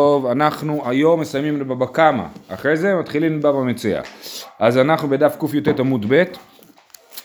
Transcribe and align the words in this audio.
טוב, 0.00 0.26
אנחנו 0.26 0.82
היום 0.88 1.20
מסיימים 1.20 1.58
בבא 1.58 1.86
קמא, 1.86 2.22
אחרי 2.48 2.76
זה 2.76 2.94
מתחילים 2.94 3.40
בבא 3.40 3.62
מציע. 3.62 4.02
אז 4.58 4.78
אנחנו 4.78 5.08
בדף 5.08 5.36
קי"ט 5.40 5.80
עמוד 5.80 6.06
ב', 6.08 6.24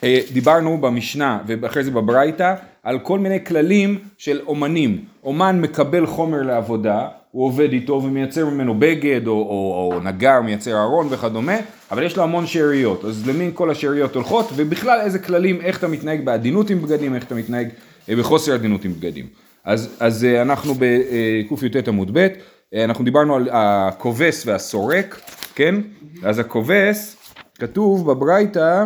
אה, 0.04 0.20
דיברנו 0.34 0.78
במשנה 0.78 1.40
ואחרי 1.48 1.84
זה 1.84 1.92
בברייתא 1.92 2.56
על 2.84 3.00
כל 3.00 3.20
מיני 3.20 3.46
כללים 3.46 4.00
של 4.18 4.42
אומנים. 4.48 5.06
אומן 5.24 5.62
מקבל 5.62 6.06
חומר 6.06 6.42
לעבודה, 6.42 7.08
הוא 7.32 7.46
עובד 7.46 7.72
איתו 7.74 8.02
ומייצר 8.04 8.46
ממנו 8.46 8.80
בגד 8.80 9.28
או, 9.28 9.34
או, 9.34 9.92
או 9.94 10.00
נגר, 10.00 10.42
מייצר 10.42 10.82
ארון 10.82 11.08
וכדומה, 11.10 11.58
אבל 11.92 12.04
יש 12.04 12.18
לו 12.18 12.24
המון 12.24 12.48
שאריות, 12.48 13.06
אז 13.06 13.28
למי 13.28 13.52
כל 13.54 13.70
השאריות 13.70 14.16
הולכות, 14.16 14.50
ובכלל 14.56 15.00
איזה 15.02 15.20
כללים, 15.20 15.62
איך 15.62 15.78
אתה 15.78 15.88
מתנהג 15.88 16.26
בעדינות 16.26 16.70
עם 16.70 16.82
בגדים, 16.82 17.16
איך 17.16 17.24
אתה 17.24 17.36
מתנהג 17.36 17.70
אה, 18.10 18.16
בחוסר 18.16 18.54
עדינות 18.54 18.86
עם 18.86 18.94
בגדים. 18.94 19.26
אז, 19.66 19.96
אז 20.00 20.26
אה, 20.26 20.42
אנחנו 20.42 20.74
בקי"ט 20.74 21.88
עמוד 21.88 22.10
ב', 22.14 22.28
אנחנו 22.74 23.06
דיברנו 23.06 23.36
על 23.36 23.50
הכובס 23.52 24.44
והסורק, 24.46 25.22
כן? 25.56 25.76
אז 26.24 26.40
הכובס, 26.40 27.18
כתוב 27.56 28.12
בברייתא, 28.12 28.86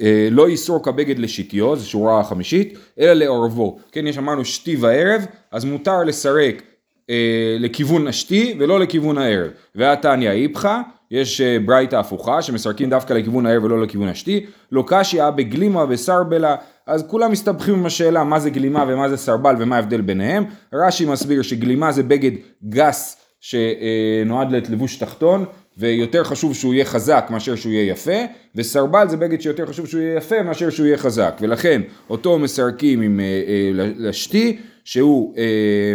אה, 0.00 0.28
לא 0.30 0.50
יסרוק 0.50 0.88
הבגד 0.88 1.18
לשיטיו, 1.18 1.76
זו 1.76 1.90
שורה 1.90 2.24
חמישית, 2.24 2.78
אלא 2.98 3.12
לעורבו. 3.12 3.78
כן, 3.92 4.06
יש 4.06 4.18
אמרנו 4.18 4.44
שתי 4.44 4.76
וערב, 4.76 5.26
אז 5.50 5.64
מותר 5.64 6.04
לסרק 6.04 6.62
אה, 7.10 7.56
לכיוון 7.58 8.06
השתי 8.08 8.54
ולא 8.58 8.80
לכיוון 8.80 9.18
הערב. 9.18 9.50
והתניא 9.74 10.30
איפכא, 10.30 10.80
יש 11.10 11.40
אה, 11.40 11.56
ברייתא 11.66 11.96
הפוכה 11.96 12.42
שמסרקים 12.42 12.90
דווקא 12.90 13.12
לכיוון 13.12 13.46
הערב 13.46 13.64
ולא 13.64 13.82
לכיוון 13.82 14.08
השתי. 14.08 14.46
לא 14.72 14.84
קשיא 14.86 15.30
בגלימה 15.30 15.84
וסרבלה, 15.88 16.56
אז 16.86 17.04
כולם 17.06 17.32
מסתבכים 17.32 17.74
עם 17.74 17.86
השאלה 17.86 18.24
מה 18.24 18.40
זה 18.40 18.50
גלימה 18.50 18.84
ומה 18.88 19.08
זה 19.08 19.16
סרבל 19.16 19.54
ומה 19.58 19.76
ההבדל 19.76 20.00
ביניהם. 20.00 20.44
רש"י 20.72 21.04
מסביר 21.04 21.42
שגלימה 21.42 21.92
זה 21.92 22.02
בגד 22.02 22.32
גס 22.68 23.16
שנועד 23.40 24.52
ללבוש 24.52 24.96
תחתון, 24.96 25.44
ויותר 25.78 26.24
חשוב 26.24 26.54
שהוא 26.54 26.74
יהיה 26.74 26.84
חזק 26.84 27.26
מאשר 27.30 27.54
שהוא 27.54 27.72
יהיה 27.72 27.90
יפה, 27.90 28.16
וסרבל 28.54 29.08
זה 29.08 29.16
בגד 29.16 29.40
שיותר 29.40 29.66
חשוב 29.66 29.86
שהוא 29.86 30.00
יהיה 30.00 30.16
יפה 30.16 30.42
מאשר 30.42 30.70
שהוא 30.70 30.86
יהיה 30.86 30.98
חזק, 30.98 31.38
ולכן 31.40 31.82
אותו 32.10 32.38
מסרקים 32.38 33.00
עם 33.00 33.20
אה, 33.20 33.24
אה, 33.24 33.90
לשתי, 33.96 34.58
שהוא, 34.84 35.34
אה, 35.36 35.94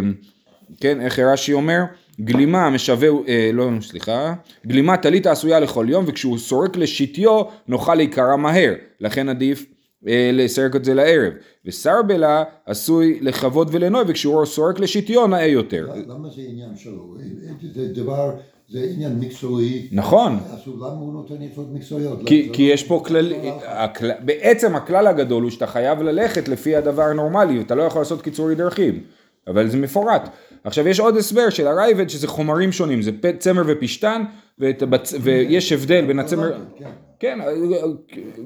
כן, 0.80 1.02
איך 1.02 1.20
רש"י 1.20 1.54
אומר? 1.54 1.82
גלימה 2.22 2.69
משווה, 2.69 3.09
אה, 3.28 3.50
לא, 3.53 3.69
סליחה, 3.81 4.33
גלימה 4.67 4.97
טלית 4.97 5.28
עשויה 5.28 5.59
לכל 5.59 5.86
יום, 5.89 6.06
וכשהוא 6.08 6.38
סורק 6.38 6.78
לשיטיו 6.78 7.42
נוכל 7.67 7.95
להיקרע 7.95 8.36
מהר, 8.36 8.73
לכן 9.00 9.30
עדיף 9.30 9.66
אה, 10.08 10.30
לסרק 10.34 10.75
את 10.75 10.86
זה 10.86 10.94
לערב. 10.94 11.34
וסרבלה 11.66 12.44
עשוי 12.66 13.19
לכבוד 13.22 13.69
ולנוי, 13.72 14.03
וכשהוא 14.08 14.45
סורק 14.45 14.80
לשיטיו 14.80 15.28
נאה 15.28 15.45
יותר. 15.45 15.88
למה 16.08 16.30
זה 16.30 16.41
עניין 16.41 16.75
שלו? 16.75 17.16
זה 17.73 17.88
דבר... 17.94 18.31
זה 18.69 18.88
עניין 18.94 19.19
מקצועי. 19.19 19.88
נכון. 19.91 20.39
אז 20.52 20.67
למה 20.67 20.88
הוא 20.88 21.14
נותן 21.14 21.41
יפות 21.41 21.67
מקצועיות? 21.73 22.19
כי, 22.25 22.50
כי 22.53 22.61
יש 22.61 22.84
פה 22.84 23.03
כלל, 23.06 23.34
הכלל, 23.64 24.11
בעצם 24.25 24.75
הכלל 24.75 25.08
הגדול 25.08 25.44
הוא 25.44 25.52
שאתה 25.52 25.67
חייב 25.67 26.02
ללכת 26.02 26.47
לפי 26.47 26.75
הדבר 26.75 27.03
הנורמלי, 27.03 27.59
ואתה 27.59 27.75
לא 27.75 27.84
יכול 27.84 28.02
לעשות 28.02 28.22
קיצורי 28.22 28.56
דרכים, 28.56 29.03
אבל 29.47 29.69
זה 29.69 29.78
מפורט. 29.78 30.30
עכשיו 30.64 30.88
יש 30.88 31.00
עוד 31.00 31.17
הסבר 31.17 31.50
של 31.50 31.67
הרייבד 31.67 32.09
שזה 32.09 32.28
חומרים 32.28 32.72
שונים, 32.72 33.02
זה 33.02 33.11
צמר 33.39 33.64
ופשתן, 33.67 34.23
ובצ... 34.59 35.14
ויש 35.22 35.72
הבדל 35.72 36.06
בין 36.06 36.19
הצמר... 36.19 36.52
כן. 36.80 36.89
כן, 37.19 37.39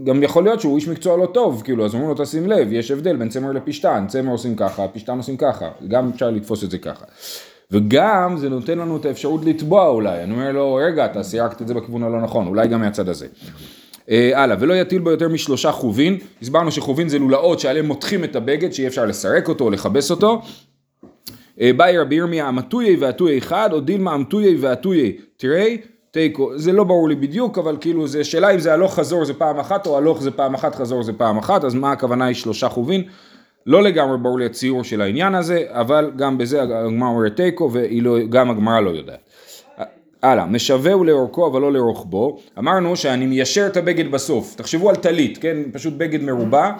גם 0.03 0.23
יכול 0.23 0.43
להיות 0.43 0.61
שהוא 0.61 0.75
איש 0.75 0.87
מקצוע 0.87 1.17
לא 1.17 1.25
טוב, 1.25 1.61
כאילו, 1.65 1.85
אז 1.85 1.93
אומרים 1.93 2.09
לו 2.09 2.15
תשים 2.23 2.47
לב, 2.47 2.71
יש 2.71 2.91
הבדל 2.91 3.15
בין 3.15 3.29
צמר 3.29 3.51
לפשתן, 3.51 4.05
צמר 4.07 4.31
עושים 4.31 4.55
ככה, 4.55 4.87
פשתן 4.87 5.17
עושים 5.17 5.37
ככה, 5.37 5.69
גם 5.87 6.11
אפשר 6.13 6.29
לתפוס 6.29 6.63
את 6.63 6.71
זה 6.71 6.77
ככה. 6.77 7.05
וגם 7.71 8.37
זה 8.37 8.49
נותן 8.49 8.77
לנו 8.77 8.97
את 8.97 9.05
האפשרות 9.05 9.45
לתבוע 9.45 9.87
אולי, 9.87 10.23
אני 10.23 10.31
אומר 10.31 10.51
לו 10.51 10.75
רגע 10.75 11.05
אתה 11.05 11.23
סייגת 11.23 11.61
את 11.61 11.67
זה 11.67 11.73
בכיוון 11.73 12.03
הלא 12.03 12.21
נכון, 12.21 12.47
אולי 12.47 12.67
גם 12.67 12.81
מהצד 12.81 13.09
הזה. 13.09 13.27
אה, 14.09 14.43
הלאה, 14.43 14.57
ולא 14.59 14.73
יטיל 14.73 15.01
בו 15.01 15.11
יותר 15.11 15.29
משלושה 15.29 15.71
חובין, 15.71 16.17
הסברנו 16.41 16.71
שחובין 16.71 17.09
זה 17.09 17.19
לולאות 17.19 17.59
שעליהם 17.59 17.85
מותחים 17.85 18.23
את 18.23 18.35
הבגד, 18.35 18.73
שאי 18.73 18.87
אפשר 18.87 19.05
לסרק 19.05 19.49
אותו 19.49 19.63
או 19.63 19.69
לכבס 19.69 20.11
אותו. 20.11 20.41
אה, 21.61 21.73
באי 21.73 21.97
רבי 21.97 22.15
ירמיה 22.15 22.47
המטויי 22.47 22.95
והטויי 22.95 23.37
אחד, 23.37 23.69
או 23.73 23.79
דילמה 23.79 24.11
המטויי 24.13 24.57
והטויי 24.59 25.17
תראי, 25.37 25.77
תיקו, 26.11 26.57
זה 26.57 26.71
לא 26.71 26.83
ברור 26.83 27.09
לי 27.09 27.15
בדיוק, 27.15 27.57
אבל 27.57 27.77
כאילו 27.81 28.07
זה 28.07 28.23
שאלה 28.23 28.53
אם 28.53 28.59
זה 28.59 28.73
הלוך 28.73 28.95
חזור 28.95 29.25
זה 29.25 29.33
פעם 29.33 29.59
אחת, 29.59 29.87
או 29.87 29.97
הלוך 29.97 30.21
זה 30.21 30.31
פעם 30.31 30.53
אחת, 30.53 30.75
חזור 30.75 31.03
זה 31.03 31.13
פעם 31.13 31.37
אחת, 31.37 31.63
אז 31.63 31.75
מה 31.75 31.91
הכוונה 31.91 32.25
היא 32.25 32.35
שלושה 32.35 32.69
חובין? 32.69 33.03
לא 33.65 33.83
לגמרי 33.83 34.17
ברור 34.17 34.39
לי 34.39 34.45
הציור 34.45 34.83
של 34.83 35.01
העניין 35.01 35.35
הזה, 35.35 35.63
אבל 35.67 36.11
גם 36.15 36.37
בזה 36.37 36.61
הגמרא 36.61 37.07
אומרת 37.07 37.35
תיקו 37.35 37.69
וגם 37.73 38.51
הגמרא 38.51 38.79
לא 38.79 38.89
יודעת. 38.89 39.19
הלאה, 40.23 40.45
משווה 40.45 40.91
לאורכו 41.05 41.47
אבל 41.47 41.61
לא 41.61 41.73
לרוחבו, 41.73 42.39
אמרנו 42.59 42.95
שאני 42.95 43.25
מיישר 43.25 43.67
את 43.67 43.77
הבגד 43.77 44.11
בסוף, 44.11 44.55
תחשבו 44.55 44.89
על 44.89 44.95
טלית, 44.95 45.37
כן, 45.37 45.57
פשוט 45.71 45.93
בגד 45.93 46.21
מרובע, 46.21 46.71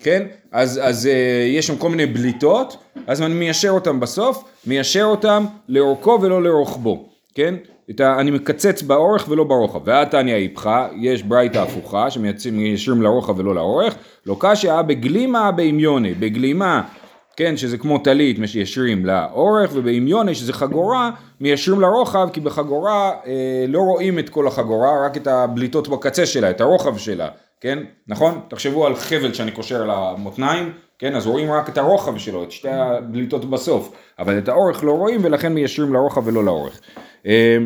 כן, 0.00 0.26
אז, 0.52 0.80
אז 0.82 1.06
uh, 1.06 1.08
יש 1.56 1.66
שם 1.66 1.76
כל 1.76 1.88
מיני 1.88 2.06
בליטות, 2.06 2.76
אז 3.06 3.22
אני 3.22 3.34
מיישר 3.34 3.70
אותם 3.70 4.00
בסוף, 4.00 4.44
מיישר 4.66 5.04
אותם 5.04 5.44
לאורכו 5.68 6.18
ולא 6.22 6.42
לרוחבו, 6.42 7.08
כן, 7.34 7.54
ה, 7.98 8.20
אני 8.20 8.30
מקצץ 8.30 8.82
באורך 8.82 9.28
ולא 9.28 9.44
ברוחב. 9.44 9.80
והתניא 9.84 10.34
איפכא, 10.34 10.88
יש 11.00 11.22
ברייתא 11.22 11.58
הפוכה, 11.58 12.10
שמיישרים 12.10 13.02
לרוחב 13.02 13.38
ולא 13.38 13.54
לאורך, 13.54 13.94
לא 14.26 14.36
קשיא 14.38 14.82
בגלימה 14.82 15.52
באמיונה, 15.52 16.08
בגלימה, 16.18 16.82
כן, 17.36 17.56
שזה 17.56 17.78
כמו 17.78 17.98
טלית, 17.98 18.38
מיישרים 18.38 19.06
לאורך, 19.06 19.70
ובאמיונה, 19.74 20.34
שזה 20.34 20.52
חגורה, 20.52 21.10
מיישרים 21.40 21.80
לרוחב, 21.80 22.28
כי 22.32 22.40
בחגורה 22.40 23.12
אה, 23.26 23.64
לא 23.68 23.78
רואים 23.78 24.18
את 24.18 24.28
כל 24.28 24.46
החגורה, 24.46 25.06
רק 25.06 25.16
את 25.16 25.26
הבליטות 25.26 25.88
בקצה 25.88 26.26
שלה, 26.26 26.50
את 26.50 26.60
הרוחב 26.60 26.96
שלה, 26.96 27.28
כן, 27.60 27.78
נכון? 28.08 28.40
תחשבו 28.48 28.86
על 28.86 28.94
חבל 28.94 29.34
שאני 29.34 29.50
קושר 29.50 29.84
למותניים, 29.84 30.72
כן, 30.98 31.14
אז 31.14 31.26
רואים 31.26 31.52
רק 31.52 31.68
את 31.68 31.78
הרוחב 31.78 32.18
שלו, 32.18 32.44
את 32.44 32.52
שתי 32.52 32.68
הבליטות 32.68 33.50
בסוף, 33.50 33.92
אבל 34.18 34.38
את 34.38 34.48
האורך 34.48 34.84
לא 34.84 34.92
רואים 34.92 35.20
ולכן 35.24 35.52
מיישרים 35.52 35.92
לרוחב 35.92 36.26
ולא 36.26 36.44
לאורך. 36.44 36.80
אה, 37.26 37.56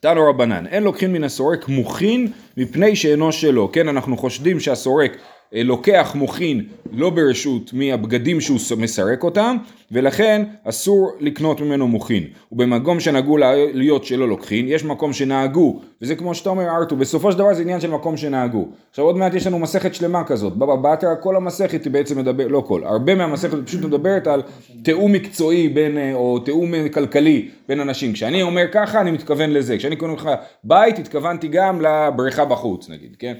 תנו 0.00 0.28
רבנן, 0.28 0.66
אין 0.66 0.82
לוקחין 0.82 1.12
מן 1.12 1.24
הסורק 1.24 1.68
מוכין 1.68 2.32
מפני 2.56 2.96
שאינו 2.96 3.32
שלו, 3.32 3.72
כן 3.72 3.88
אנחנו 3.88 4.16
חושדים 4.16 4.60
שהסורק 4.60 5.16
לוקח 5.52 6.12
מוכין 6.14 6.64
לא 6.92 7.10
ברשות 7.10 7.72
מהבגדים 7.72 8.40
שהוא 8.40 8.58
מסרק 8.76 9.24
אותם 9.24 9.56
ולכן 9.92 10.42
אסור 10.64 11.10
לקנות 11.20 11.60
ממנו 11.60 11.88
מוכין 11.88 12.24
ובמקום 12.52 13.00
שנהגו 13.00 13.36
להיות 13.72 14.04
שלא 14.04 14.28
לוקחין 14.28 14.68
יש 14.68 14.84
מקום 14.84 15.12
שנהגו. 15.12 15.80
וזה 16.02 16.16
כמו 16.16 16.34
שאתה 16.34 16.50
אומר 16.50 16.68
ארתור 16.68 16.98
בסופו 16.98 17.32
של 17.32 17.38
דבר 17.38 17.54
זה 17.54 17.62
עניין 17.62 17.80
של 17.80 17.90
מקום 17.90 18.16
שנהגו. 18.16 18.68
עכשיו 18.90 19.04
עוד 19.04 19.16
מעט 19.16 19.34
יש 19.34 19.46
לנו 19.46 19.58
מסכת 19.58 19.94
שלמה 19.94 20.24
כזאת. 20.24 20.56
בבא 20.56 20.76
בתרא 20.76 21.14
כל 21.20 21.36
המסכת 21.36 21.84
היא 21.84 21.92
בעצם 21.92 22.18
מדבר 22.18 22.48
לא 22.48 22.64
כל. 22.66 22.84
הרבה 22.84 23.14
מהמסכת 23.14 23.58
פשוט 23.66 23.84
מדברת 23.84 24.26
על 24.26 24.42
תיאום 24.82 25.12
מקצועי 25.12 25.68
בין 25.68 25.98
אה, 25.98 26.14
או 26.14 26.38
תיאום 26.38 26.88
כלכלי 26.88 27.48
בין 27.68 27.80
אנשים. 27.80 28.12
כשאני 28.12 28.42
אומר 28.42 28.64
ככה 28.72 29.00
אני 29.00 29.10
מתכוון 29.10 29.50
לזה. 29.50 29.78
כשאני 29.78 29.96
קונה 29.96 30.12
לך 30.12 30.30
בית 30.64 30.98
התכוונתי 30.98 31.48
גם 31.48 31.80
לבריכה 31.80 32.44
בחוץ 32.44 32.88
נגיד 32.88 33.16
כן 33.18 33.34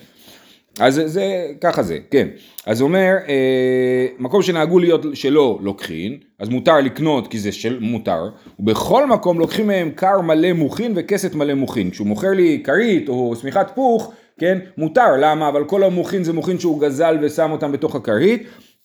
אז 0.79 1.03
זה, 1.05 1.47
ככה 1.61 1.83
זה, 1.83 1.99
כן. 2.11 2.29
אז 2.67 2.81
הוא 2.81 2.89
אומר, 2.89 3.15
אה, 3.29 4.07
מקום 4.19 4.43
שנהגו 4.43 4.79
להיות 4.79 5.07
שלא 5.15 5.59
לוקחין, 5.63 6.19
אז 6.39 6.49
מותר 6.49 6.81
לקנות 6.81 7.29
כי 7.29 7.39
זה 7.39 7.53
של 7.53 7.79
מותר, 7.81 8.29
ובכל 8.59 9.07
מקום 9.07 9.39
לוקחים 9.39 9.67
מהם 9.67 9.91
קר 9.91 10.21
מלא 10.21 10.53
מוכין 10.53 10.93
וכסת 10.97 11.35
מלא 11.35 11.55
מוכין. 11.55 11.91
כשהוא 11.91 12.07
מוכר 12.07 12.31
לי 12.31 12.61
כרית 12.65 13.09
או 13.09 13.37
שמיכת 13.37 13.67
פוך, 13.75 14.13
כן, 14.39 14.59
מותר, 14.79 15.17
למה? 15.21 15.49
אבל 15.49 15.65
כל 15.65 15.85
המוכין 15.85 16.25
זה 16.25 16.33
מוכין 16.33 16.59
שהוא 16.59 16.81
גזל 16.81 17.19
ושם 17.23 17.51
אותם 17.51 17.73
בתוך 17.73 17.95
הכרית. 17.97 18.43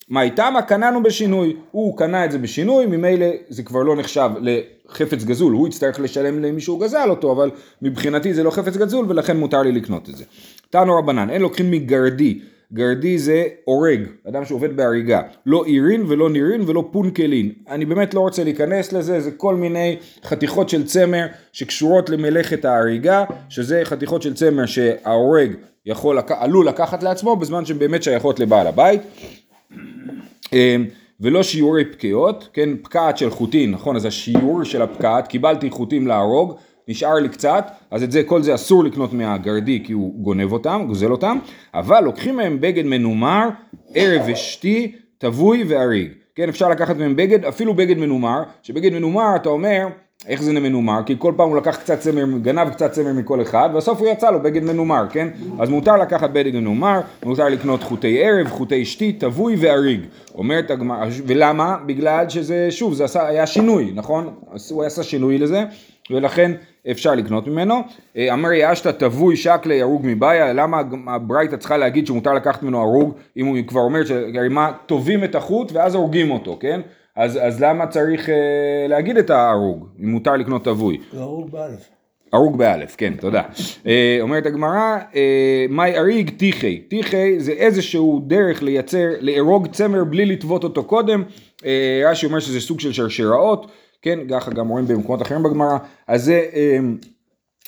מה 0.09 0.21
איתם? 0.21 0.53
קננו 0.67 1.03
בשינוי. 1.03 1.55
הוא 1.71 1.97
קנה 1.97 2.25
את 2.25 2.31
זה 2.31 2.37
בשינוי, 2.37 2.85
ממילא 2.85 3.25
זה 3.49 3.63
כבר 3.63 3.83
לא 3.83 3.95
נחשב 3.95 4.29
לחפץ 4.41 5.23
גזול, 5.23 5.53
הוא 5.53 5.67
יצטרך 5.67 5.99
לשלם 5.99 6.43
למי 6.43 6.61
שהוא 6.61 6.81
גזל 6.81 7.09
אותו, 7.09 7.31
אבל 7.31 7.51
מבחינתי 7.81 8.33
זה 8.33 8.43
לא 8.43 8.51
חפץ 8.51 8.77
גזול 8.77 9.05
ולכן 9.09 9.37
מותר 9.37 9.61
לי 9.61 9.71
לקנות 9.71 10.09
את 10.09 10.15
זה. 10.15 10.23
תנו 10.69 10.97
רבנן, 10.97 11.29
אין 11.29 11.41
לוקחים 11.41 11.71
מגרדי, 11.71 12.39
גרדי 12.73 13.17
זה 13.17 13.43
הורג, 13.63 13.99
אדם 14.29 14.45
שעובד 14.45 14.77
בהריגה, 14.77 15.21
לא 15.45 15.65
עירין 15.65 16.03
ולא 16.07 16.29
נירין 16.29 16.61
ולא 16.67 16.89
פונקלין. 16.91 17.51
אני 17.69 17.85
באמת 17.85 18.13
לא 18.13 18.19
רוצה 18.19 18.43
להיכנס 18.43 18.93
לזה, 18.93 19.19
זה 19.19 19.31
כל 19.31 19.55
מיני 19.55 19.97
חתיכות 20.23 20.69
של 20.69 20.85
צמר 20.85 21.25
שקשורות 21.51 22.09
למלאכת 22.09 22.65
ההריגה, 22.65 23.25
שזה 23.49 23.81
חתיכות 23.83 24.21
של 24.21 24.33
צמר 24.33 24.65
שההורג 24.65 25.51
יכול, 25.85 26.19
עלול 26.29 26.67
לקחת 26.67 27.03
לעצמו 27.03 27.35
בזמן 27.35 27.65
שהן 27.65 27.79
באמת 27.79 28.03
שייכות 28.03 28.39
לבעל 28.39 28.67
הבית. 28.67 29.01
אמ, 30.53 30.85
ולא 31.21 31.43
שיעורי 31.43 31.85
פקיעות, 31.85 32.49
כן, 32.53 32.69
פקעת 32.83 33.17
של 33.17 33.29
חוטין, 33.29 33.71
נכון, 33.71 33.95
אז 33.95 34.05
השיעור 34.05 34.63
של 34.63 34.81
הפקעת, 34.81 35.27
קיבלתי 35.27 35.69
חוטים 35.69 36.07
להרוג, 36.07 36.55
נשאר 36.87 37.13
לי 37.13 37.29
קצת, 37.29 37.71
אז 37.91 38.03
את 38.03 38.11
זה, 38.11 38.23
כל 38.23 38.41
זה 38.41 38.55
אסור 38.55 38.83
לקנות 38.83 39.13
מהגרדי 39.13 39.83
כי 39.85 39.93
הוא 39.93 40.13
גונב 40.15 40.51
אותם, 40.51 40.83
גוזל 40.87 41.11
אותם, 41.11 41.37
אבל 41.73 42.03
לוקחים 42.03 42.35
מהם 42.35 42.61
בגד 42.61 42.85
מנומר, 42.85 43.49
ערב 43.93 44.21
ושתי, 44.27 44.91
טבוי 45.17 45.63
ואריג, 45.67 46.11
כן, 46.35 46.49
אפשר 46.49 46.69
לקחת 46.69 46.97
מהם 46.97 47.15
בגד, 47.15 47.45
אפילו 47.45 47.73
בגד 47.73 47.97
מנומר, 47.97 48.43
שבגד 48.63 48.93
מנומר 48.93 49.35
אתה 49.35 49.49
אומר, 49.49 49.87
איך 50.27 50.43
זה 50.43 50.53
מנומר? 50.53 50.99
כי 51.05 51.15
כל 51.19 51.33
פעם 51.37 51.49
הוא 51.49 51.57
לקח 51.57 51.75
קצת 51.75 51.99
צמר, 51.99 52.25
גנב 52.41 52.69
קצת 52.69 52.91
צמר 52.91 53.13
מכל 53.13 53.41
אחד, 53.41 53.69
ובסוף 53.73 53.99
הוא 53.99 54.07
יצא 54.07 54.31
לו 54.31 54.41
בגד 54.41 54.63
מנומר, 54.63 55.03
כן? 55.09 55.27
אז 55.59 55.69
מותר 55.69 55.97
לקחת 55.97 56.29
בגד 56.29 56.55
מנומר, 56.55 56.99
מותר 57.25 57.49
לקנות 57.49 57.83
חוטי 57.83 58.23
ערב, 58.23 58.47
חוטי 58.47 58.85
שתי, 58.85 59.11
תבוי 59.11 59.55
ואריג. 59.59 60.01
אומרת 60.35 60.71
הגמרא, 60.71 61.05
ולמה? 61.27 61.77
בגלל 61.85 62.29
שזה, 62.29 62.67
שוב, 62.71 62.93
זה 62.93 63.05
עשה, 63.05 63.27
היה 63.27 63.47
שינוי, 63.47 63.91
נכון? 63.95 64.33
הוא 64.69 64.83
עשה 64.83 65.03
שינוי 65.03 65.37
לזה, 65.37 65.63
ולכן 66.11 66.51
אפשר 66.91 67.15
לקנות 67.15 67.47
ממנו. 67.47 67.75
אה, 68.17 68.33
אמר 68.33 68.53
יאשתא 68.53 68.89
תבוי 68.89 69.35
שקלי 69.35 69.81
הרוג 69.81 70.01
מבעיה, 70.05 70.53
למה 70.53 70.81
הברייתא 71.07 71.55
צריכה 71.55 71.77
להגיד 71.77 72.07
שמותר 72.07 72.33
לקחת 72.33 72.63
ממנו 72.63 72.81
הרוג, 72.81 73.13
אם 73.37 73.45
הוא 73.45 73.57
כבר 73.67 73.81
אומר 73.81 74.05
שמה 74.05 74.71
תובעים 74.85 75.23
את 75.23 75.35
החוט 75.35 75.71
ואז 75.71 75.95
הורגים 75.95 76.31
אותו, 76.31 76.57
כן? 76.59 76.81
אז, 77.17 77.39
אז 77.41 77.61
למה 77.61 77.87
צריך 77.87 78.29
אה, 78.29 78.35
להגיד 78.89 79.17
את 79.17 79.29
ההרוג, 79.29 79.87
אם 80.03 80.09
מותר 80.09 80.35
לקנות 80.35 80.65
תבוי? 80.65 80.97
הרוג 81.17 81.51
באלף. 81.51 81.89
הרוג 82.33 82.57
באלף, 82.57 82.95
כן, 82.95 83.13
תודה. 83.19 83.41
אה, 83.87 84.17
אומרת 84.21 84.45
הגמרא, 84.45 84.97
אה, 85.15 85.65
מאי 85.69 85.97
אריג 85.97 86.29
טיחי. 86.29 86.77
טיחי 86.77 87.39
זה 87.39 87.51
איזשהו 87.51 88.21
דרך 88.27 88.63
לייצר, 88.63 89.07
לארוג 89.21 89.67
צמר 89.67 90.03
בלי 90.03 90.25
לטוות 90.25 90.63
אותו 90.63 90.83
קודם. 90.83 91.23
רש"י 92.05 92.25
אומר 92.25 92.39
שזה 92.39 92.61
סוג 92.61 92.79
של 92.79 92.93
שרשראות, 92.93 93.71
כן, 94.07 94.19
ככה 94.29 94.51
גם 94.51 94.67
רואים 94.67 94.87
במקומות 94.87 95.21
אחרים 95.21 95.43
בגמרא. 95.43 95.77
אז 96.07 96.23
זה... 96.23 96.45
אה, 96.53 96.79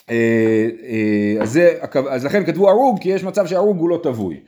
אה, 0.09 0.67
אה, 0.83 1.41
אז, 1.41 1.51
זה, 1.51 1.77
אז 2.09 2.25
לכן 2.25 2.45
כתבו 2.45 2.69
הרוג, 2.69 2.99
כי 3.01 3.09
יש 3.09 3.23
מצב 3.23 3.47
שהרוג 3.47 3.77
הוא 3.77 3.89
לא 3.89 3.99
תבוי. 4.03 4.39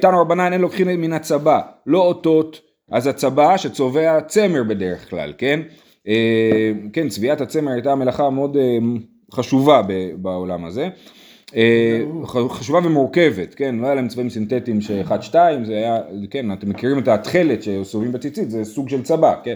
תנו 0.00 0.20
רבנן 0.20 0.52
אין 0.52 0.60
לוקחים 0.60 0.86
מן 1.00 1.12
הצבא, 1.12 1.60
לא 1.86 1.98
אותות, 1.98 2.60
אז 2.90 3.06
הצבא 3.06 3.56
שצובע 3.56 4.20
צמר 4.20 4.62
בדרך 4.62 5.10
כלל, 5.10 5.32
כן? 5.38 5.60
כן, 6.92 7.08
צביעת 7.08 7.40
הצמר 7.40 7.72
הייתה 7.72 7.94
מלאכה 7.94 8.30
מאוד 8.30 8.56
חשובה 9.32 9.82
בעולם 10.16 10.64
הזה. 10.64 10.88
חשובה 12.48 12.78
ומורכבת, 12.84 13.54
כן, 13.54 13.76
לא 13.76 13.86
היה 13.86 13.94
להם 13.94 14.08
צבעים 14.08 14.30
סינתטיים 14.30 14.80
שאחד 14.80 15.22
שתיים, 15.22 15.64
זה 15.64 15.72
היה, 15.72 15.98
כן, 16.30 16.52
אתם 16.52 16.70
מכירים 16.70 16.98
את 16.98 17.08
התכלת 17.08 17.62
שסובבים 17.62 18.12
בציצית, 18.12 18.50
זה 18.50 18.64
סוג 18.64 18.88
של 18.88 19.02
צבא, 19.02 19.34
כן. 19.44 19.54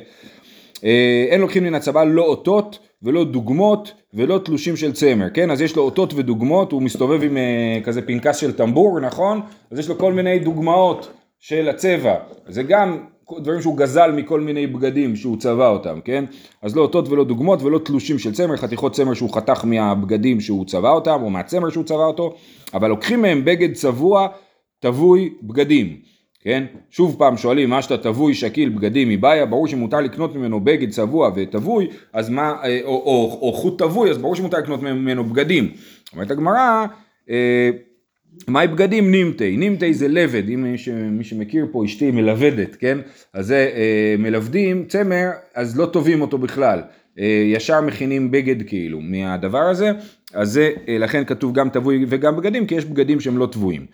אין 1.31 1.41
לוקחים 1.41 1.65
מן 1.65 1.75
הצבא 1.75 2.05
לא 2.05 2.23
אותות 2.23 2.79
ולא 3.03 3.25
דוגמות 3.25 3.93
ולא 4.15 4.39
תלושים 4.39 4.77
של 4.77 4.93
צמר, 4.93 5.31
כן? 5.35 5.51
אז 5.51 5.61
יש 5.61 5.77
לו 5.77 5.83
אותות 5.83 6.15
ודוגמות, 6.15 6.73
הוא 6.73 6.83
מסתובב 6.83 7.23
עם 7.23 7.37
כזה 7.85 8.03
פנקס 8.03 8.37
של 8.37 8.53
טמבור, 8.53 9.01
נכון? 9.01 9.41
אז 9.71 9.79
יש 9.79 9.89
לו 9.89 9.99
כל 9.99 10.13
מיני 10.13 10.39
דוגמאות 10.39 11.09
של 11.41 11.69
הצבע. 11.69 12.15
זה 12.49 12.63
גם 12.63 12.99
דברים 13.41 13.61
שהוא 13.61 13.77
גזל 13.77 14.13
מכל 14.13 14.41
מיני 14.41 14.67
בגדים 14.67 15.17
שהוא 15.17 15.37
צבע 15.37 15.69
אותם, 15.69 16.01
כן? 16.05 16.25
אז 16.63 16.77
לא 16.77 16.83
אותות 16.83 17.09
ולא 17.09 17.25
דוגמות 17.25 17.63
ולא 17.63 17.79
תלושים 17.79 18.19
של 18.19 18.33
צמר, 18.33 18.57
חתיכות 18.57 18.93
צמר 18.93 19.15
שהוא 19.15 19.35
חתך 19.35 19.65
מהבגדים 19.65 20.41
שהוא 20.41 20.67
צבע 20.67 20.91
אותם 20.91 21.19
או 21.23 21.31
מהצמר 21.31 21.71
שהוא 21.71 21.85
צבע 21.85 22.05
אותו, 22.05 22.35
אבל 22.75 22.89
לוקחים 22.89 23.23
מהם 23.23 23.45
בגד 23.45 23.73
צבוע, 23.73 24.29
תבוי 24.81 25.33
בגדים, 25.43 25.97
כן? 26.45 26.65
שוב 26.91 27.17
פעם 27.19 27.37
שואלים 27.37 27.71
מה 27.71 27.83
שאתה 27.83 27.99
תבוי 27.99 28.35
שקיל 28.35 28.69
בגדים 28.69 29.09
מבעיה, 29.09 29.47
ברור 29.47 29.67
שמותר 29.67 30.01
לקנות 30.01 30.37
ממנו 30.37 30.61
בגד 30.61 30.91
צבוע 30.91 31.31
ותבוי, 31.37 31.89
אז 32.13 32.31
מה, 32.31 32.55
אה, 32.65 32.81
או, 32.85 32.89
או, 32.89 32.95
או, 32.95 33.39
או 33.43 33.53
חוט 33.53 33.79
תבוי, 33.79 34.11
אז 34.11 34.19
ברור 34.19 34.37
שמותר 34.37 34.59
לקנות 34.59 34.83
ממנו 34.83 35.25
בגדים. 35.25 35.71
אומרת 36.13 36.31
הגמרא, 36.31 36.87
אה, 37.31 37.71
מהי 38.49 38.69
בגדים 38.69 39.11
נימתי? 39.11 39.57
נימתי 39.57 39.95
זה 39.95 40.09
לבד, 40.09 40.49
אם 40.49 40.63
מי, 40.63 40.79
ש, 40.79 40.89
מי 40.89 41.25
שמכיר 41.25 41.67
פה 41.73 41.85
אשתי 41.85 42.11
מלוודת, 42.11 42.77
כן? 42.77 42.99
אז 43.33 43.47
זה 43.47 43.71
אה, 43.75 44.15
מלוודים 44.19 44.85
צמר, 44.89 45.31
אז 45.55 45.79
לא 45.79 45.87
טובים 45.87 46.21
אותו 46.21 46.39
בכלל. 46.39 46.81
אה, 47.19 47.45
ישר 47.47 47.81
מכינים 47.81 48.31
בגד 48.31 48.69
כאילו 48.69 49.01
מהדבר 49.01 49.59
הזה, 49.63 49.91
אז 50.35 50.53
זה, 50.53 50.71
אה, 50.89 50.99
לכן 50.99 51.25
כתוב 51.25 51.55
גם 51.55 51.69
תבוי 51.69 52.05
וגם 52.09 52.37
בגדים, 52.37 52.67
כי 52.67 52.75
יש 52.75 52.85
בגדים 52.85 53.21
שהם 53.21 53.39
לא 53.39 53.47
טבועים. 53.47 53.87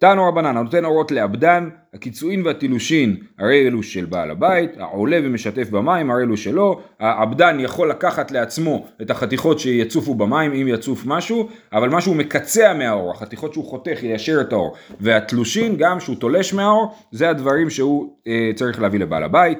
תנו 0.00 0.28
רבנן, 0.28 0.56
הנותן 0.56 0.84
אורות 0.84 1.10
לעבדן, 1.10 1.68
הקיצואין 1.94 2.46
והטילושין 2.46 3.16
הרי 3.38 3.66
אלו 3.66 3.82
של 3.82 4.04
בעל 4.04 4.30
הבית, 4.30 4.70
העולה 4.78 5.18
ומשתף 5.24 5.70
במים 5.70 6.10
הרי 6.10 6.22
אלו 6.22 6.36
שלו, 6.36 6.80
העבדן 7.00 7.60
יכול 7.60 7.90
לקחת 7.90 8.30
לעצמו 8.30 8.86
את 9.02 9.10
החתיכות 9.10 9.58
שיצופו 9.58 10.14
במים 10.14 10.52
אם 10.52 10.68
יצוף 10.68 11.02
משהו, 11.06 11.48
אבל 11.72 11.88
משהו 11.88 12.14
מקצע 12.14 12.74
מהאור, 12.74 13.10
החתיכות 13.10 13.52
שהוא 13.52 13.64
חותך 13.64 14.02
יישר 14.02 14.40
את 14.40 14.52
האור, 14.52 14.74
והתלושין 15.00 15.76
גם 15.76 16.00
שהוא 16.00 16.16
תולש 16.16 16.54
מהאור, 16.54 16.94
זה 17.12 17.30
הדברים 17.30 17.70
שהוא 17.70 18.16
אה, 18.26 18.50
צריך 18.54 18.80
להביא 18.80 19.00
לבעל 19.00 19.24
הבית. 19.24 19.58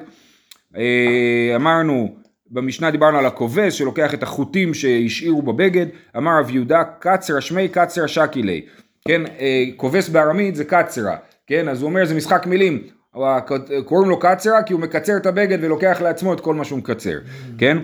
אה, 0.77 1.53
אמרנו 1.55 2.15
במשנה 2.51 2.91
דיברנו 2.91 3.17
על 3.17 3.25
הכובס 3.25 3.73
שלוקח 3.73 4.13
את 4.13 4.23
החוטים 4.23 4.73
שהשאירו 4.73 5.41
בבגד, 5.41 5.85
אמר 6.17 6.39
רב 6.39 6.49
יהודה 6.49 6.83
קצרה 6.99 7.41
שמי 7.41 7.67
קצרה 7.67 8.07
שקילי 8.07 8.61
כן, 9.09 9.21
אה, 9.39 9.63
כובס 9.75 10.09
בארמית 10.09 10.55
זה 10.55 10.65
קצרה, 10.65 11.15
כן, 11.47 11.67
אז 11.67 11.81
הוא 11.81 11.89
אומר 11.89 12.05
זה 12.05 12.15
משחק 12.15 12.45
מילים, 12.45 12.83
קוראים 13.85 14.09
לו 14.09 14.19
קצרה 14.19 14.63
כי 14.63 14.73
הוא 14.73 14.81
מקצר 14.81 15.17
את 15.17 15.25
הבגד 15.25 15.57
ולוקח 15.61 16.01
לעצמו 16.01 16.33
את 16.33 16.39
כל 16.39 16.53
מה 16.53 16.65
שהוא 16.65 16.79
מקצר, 16.79 17.17
כן? 17.57 17.77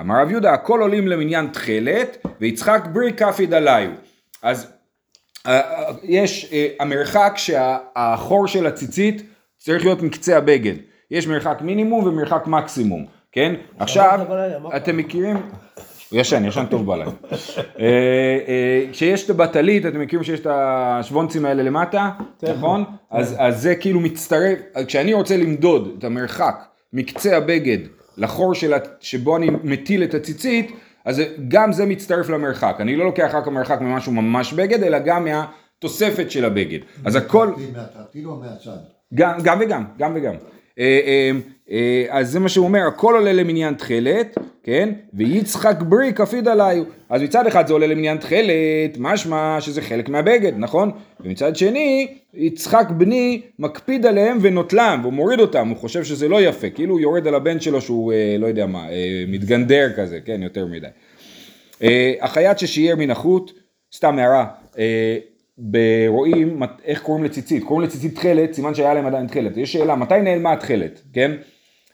אמר 0.00 0.22
רב 0.22 0.30
יהודה, 0.30 0.52
הכל 0.52 0.80
עולים 0.80 1.08
למניין 1.08 1.46
תכלת, 1.46 2.26
ויצחק 2.40 2.82
ברי 2.92 3.12
כפיד 3.12 3.54
עליו. 3.54 3.88
אז 4.42 4.72
אה, 5.46 5.60
אה, 5.60 5.92
יש 6.02 6.52
המרחק 6.80 7.32
שהחור 7.36 8.46
של 8.46 8.66
הציצית 8.66 9.22
צריך 9.58 9.84
להיות 9.84 10.02
מקצה 10.02 10.36
הבגד. 10.36 10.74
יש 11.10 11.26
מרחק 11.26 11.58
מינימום 11.60 12.04
ומרחק 12.04 12.46
מקסימום, 12.46 13.06
כן? 13.32 13.54
עכשיו, 13.78 14.20
אתם 14.76 14.96
מכירים, 14.96 15.36
הוא 16.12 16.20
ישן, 16.20 16.44
ישן 16.44 16.64
טוב 16.70 16.86
בלילה. 16.86 17.10
אה, 17.80 17.86
אה, 18.48 18.84
כשיש 18.92 19.24
את 19.24 19.30
הבטלית, 19.30 19.86
אתם 19.86 20.00
מכירים 20.00 20.24
שיש 20.24 20.40
את 20.40 20.46
השוונצים 20.50 21.44
האלה 21.44 21.62
למטה, 21.62 22.10
כן. 22.38 22.52
נכון? 22.52 22.84
כן. 22.84 23.16
אז 23.16 23.62
זה 23.62 23.74
כאילו 23.74 24.00
מצטרף, 24.00 24.58
כשאני 24.86 25.14
רוצה 25.14 25.36
למדוד 25.36 25.94
את 25.98 26.04
המרחק 26.04 26.64
מקצה 26.92 27.36
הבגד 27.36 27.78
לחור 28.16 28.52
שבו 29.00 29.36
אני 29.36 29.50
מטיל 29.62 30.04
את 30.04 30.14
הציצית, 30.14 30.72
אז 31.04 31.22
גם 31.48 31.72
זה 31.72 31.86
מצטרף 31.86 32.28
למרחק. 32.28 32.76
אני 32.80 32.96
לא 32.96 33.04
לוקח 33.04 33.30
רק 33.34 33.46
המרחק 33.46 33.80
ממשהו 33.80 34.12
ממש 34.12 34.52
בגד, 34.52 34.82
אלא 34.82 34.98
גם 34.98 35.24
מהתוספת 35.24 36.30
של 36.30 36.44
הבגד. 36.44 36.78
אז 37.04 37.16
הכל... 37.16 37.52
או 38.24 38.36
מהצד? 38.36 38.76
גם 39.14 39.58
וגם, 39.60 39.84
גם 39.98 40.12
וגם. 40.14 40.34
אה, 40.78 42.04
אז 42.08 42.30
זה 42.30 42.40
מה 42.40 42.48
שהוא 42.48 42.66
אומר, 42.66 42.86
הכל 42.86 43.14
עולה 43.14 43.32
למניין 43.32 43.74
תכלת, 43.74 44.38
כן? 44.62 44.88
ויצחק 45.14 45.82
ברי 45.82 46.12
כפיד 46.12 46.48
עליי. 46.48 46.80
אז 47.08 47.22
מצד 47.22 47.46
אחד 47.46 47.66
זה 47.66 47.72
עולה 47.72 47.86
למניין 47.86 48.18
תכלת, 48.18 48.98
משמע 48.98 49.56
שזה 49.60 49.82
חלק 49.82 50.08
מהבגד, 50.08 50.52
נכון? 50.56 50.90
ומצד 51.20 51.56
שני, 51.56 52.14
יצחק 52.34 52.86
בני 52.90 53.42
מקפיד 53.58 54.06
עליהם 54.06 54.38
ונוטלם, 54.40 54.98
והוא 55.02 55.12
מוריד 55.12 55.40
אותם, 55.40 55.68
הוא 55.68 55.76
חושב 55.76 56.04
שזה 56.04 56.28
לא 56.28 56.42
יפה, 56.42 56.70
כאילו 56.70 56.94
הוא 56.94 57.00
יורד 57.00 57.26
על 57.26 57.34
הבן 57.34 57.60
שלו 57.60 57.80
שהוא, 57.80 58.12
אה, 58.12 58.36
לא 58.38 58.46
יודע 58.46 58.66
מה, 58.66 58.90
אה, 58.90 59.24
מתגנדר 59.28 59.90
כזה, 59.96 60.20
כן? 60.24 60.42
יותר 60.42 60.66
מדי. 60.66 60.86
אה, 61.82 62.12
החייט 62.20 62.58
ששיער 62.58 62.96
מן 62.96 63.10
החוט, 63.10 63.52
סתם 63.94 64.18
הערה, 64.18 64.46
אה, 64.78 65.18
רואים 66.08 66.62
איך 66.84 67.02
קוראים 67.02 67.24
לציצית, 67.24 67.64
קוראים 67.64 67.88
לציצית 67.88 68.14
תכלת, 68.14 68.52
סימן 68.52 68.74
שהיה 68.74 68.94
להם 68.94 69.06
עדיין 69.06 69.26
תכלת. 69.26 69.56
יש 69.56 69.72
שאלה, 69.72 69.96
מתי 69.96 70.20
נעלמה 70.22 70.52
התכלת, 70.52 71.02
כן? 71.12 71.32